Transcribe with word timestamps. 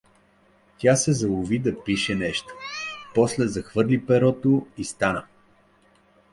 Тя 0.77 0.95
се 0.95 1.13
залови 1.13 1.59
да 1.59 1.83
пише 1.83 2.15
нещо, 2.15 2.53
после 3.15 3.47
захвърли 3.47 4.05
перото 4.05 4.67
и 4.77 4.83
стана. 4.83 5.25